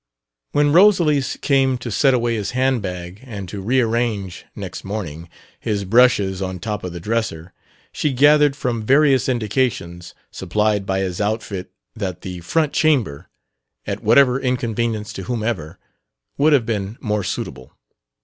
When 0.51 0.73
Rosalys 0.73 1.37
came 1.41 1.77
to 1.77 1.91
set 1.91 2.15
away 2.15 2.33
his 2.33 2.57
handbag 2.57 3.19
and 3.23 3.47
to 3.49 3.61
rearrange, 3.61 4.45
next 4.55 4.83
morning, 4.83 5.29
his 5.59 5.85
brushes 5.85 6.41
on 6.41 6.55
the 6.55 6.59
top 6.61 6.83
of 6.83 6.91
the 6.91 6.99
dresser, 6.99 7.53
she 7.91 8.11
gathered 8.11 8.55
from 8.55 8.83
various 8.83 9.29
indications 9.29 10.15
supplied 10.31 10.87
by 10.87 11.01
his 11.01 11.21
outfit 11.21 11.69
that 11.95 12.21
the 12.21 12.39
front 12.39 12.73
chamber, 12.73 13.29
at 13.85 14.01
whatever 14.01 14.39
inconvenience 14.41 15.13
to 15.13 15.23
whomever, 15.25 15.77
would 16.35 16.51
have 16.53 16.65
been 16.65 16.97
more 16.99 17.23
suitable. 17.23 17.71